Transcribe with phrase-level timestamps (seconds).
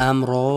[0.00, 0.50] ئەمڕۆ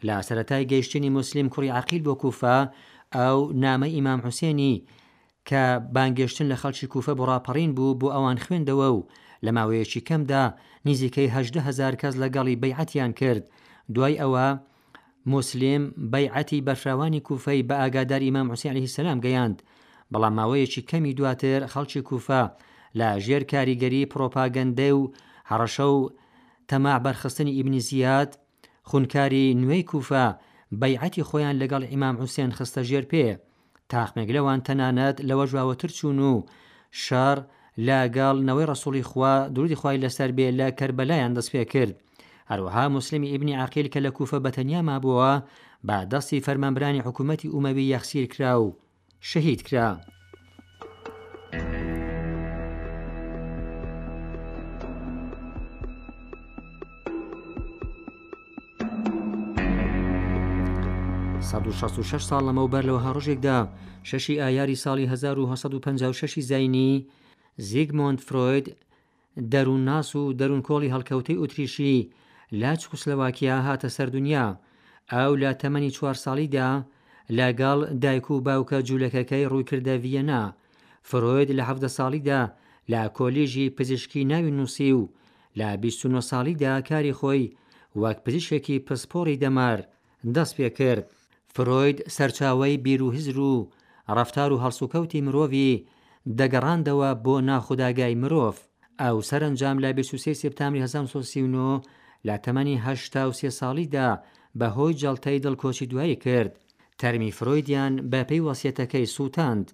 [0.08, 2.56] لە سەتای گەیشتنی مسلیم کوڕی عقیل بۆ کوفا
[3.16, 4.76] ئەو نامە ئیمام حوسێنی
[5.48, 5.62] کە
[5.94, 9.06] بانگشتن لە خەڵکی کوفە بڕاپەڕین بوو بۆ ئەوان خوێندەوە و
[9.44, 10.42] لە ماوەیەکی کەمدا
[10.88, 11.32] نزیکەی
[11.66, 13.44] هزار کەس لەگەڵی بەیعەتیان کرد
[13.94, 14.46] دوای ئەوە
[15.32, 19.58] مسلیم بەیعەتی بەفراوانی کوفەی بە ئاگادار ئیمام حوسیانی سەسلام گەیاند
[20.12, 22.42] بەڵام ماوەیەکی کەمی دواتر خەڵکی کوفە
[22.98, 25.02] لە ژێر کاریگەری پرۆپاگەندە و
[25.50, 26.10] هەڕەشە و
[26.68, 28.30] تەما بەرخستنی ئیبنی زیاد
[28.90, 30.26] خونکاری نوێی کوفا
[30.80, 33.26] بەیعەتی خۆیان لەگەڵ ئیمام حوسێن خستە ژێر پێ
[33.92, 36.34] تاخمێک لەوان تەنانەت لەوە ژواوەتر چوون و
[37.04, 37.38] شار
[37.86, 41.94] لاگەڵنەوەی ڕسوڵی خوا درودی خوای لەسەر بێ لە کەربەلایان دەست پێ کرد
[42.50, 45.32] هەروەها مسلمی ئیبنی عقیل کە لە کوفە بەتەنیا مابووە
[45.86, 48.66] با دەستی فەرمانبرانی حکوومەتتی ئومەوی یەخسیر کرا و
[49.30, 49.88] شەهید کرا.
[61.54, 63.58] 1966 ساڵ لەمەوبەر لەوە هەڕۆژێکدا
[64.08, 66.92] شەشی ئایاری ساڵی 1956 زینی
[67.70, 68.66] زیگمۆند فرۆید
[69.52, 71.96] دەروون ناس و دەروون کۆڵی هەڵکەوتەی ئۆتریشی
[72.60, 74.46] لاچ کوسلەواکیا هاتە سەردونیا
[75.12, 76.68] ئاو لە تەمەنی چوار ساڵیدا
[77.38, 80.42] لەگەڵ دایک و باوکە جوولەکەەکەی ڕوویکردە ڤەنا
[81.08, 82.40] فرۆید لە هەفتە ساڵیدا
[82.92, 85.02] لا کۆلیژی پزیشکی ناوی نووسی و
[85.58, 87.44] لا 29 ساڵیدا کاری خۆی
[88.02, 89.78] وەک پزیشکێکی پسپۆری دەمار
[90.34, 91.06] دەست پێ کرد.
[91.56, 93.70] فرۆید سەرچاوەی بیرروهزر و
[94.18, 95.50] ڕفتار و هەڵسوکەوتی مرۆڤ
[96.38, 98.56] دەگەڕاندەوە بۆ ناخوداگای مرۆڤ
[99.02, 101.80] ئەو سەرنجام لە 23 سپتامبری 1939
[102.26, 102.96] لا تەمەنیه
[103.60, 104.08] ساڵیدا
[104.58, 106.52] بەهۆی جڵتەی دڵکۆچی دوایی کرد
[107.00, 109.66] تەرمی فرۆیدیان بەپەی وەسیەتەکەی سووتاند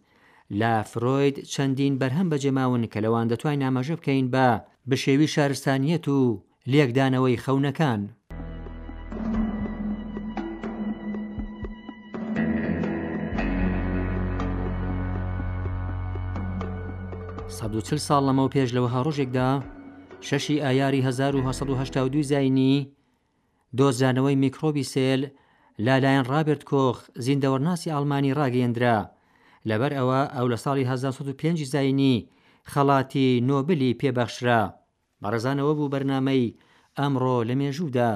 [0.60, 4.46] لا فرۆید چەندین بەرهەم بەجێماون کە لەوان دەتوانین نامەژە بکەین بە
[4.90, 6.20] بشێوی شارستانیەت و
[6.72, 8.00] لێکدانەوەی خەونەکان
[17.50, 19.50] 1940 ساڵ لەمەەوە پێش لەوەها ڕۆژێکدا
[20.28, 22.76] شەشی ئایاری 1992 زینی
[23.78, 25.22] دۆزانەوەی میکرۆبی سێل
[25.86, 28.98] لالایەن رابرت کۆخ زیندەوەرناسی ئالمانی ڕاگەندرا
[29.68, 32.16] لەبەر ئەوە ئەو لە ساڵی 1950 زینی
[32.72, 34.62] خەڵاتی نۆبلی پێبەخشرا
[35.22, 36.54] بەڕزانەوە بوو بەرنامەی
[36.98, 38.12] ئەمڕۆ لە مێژوودا.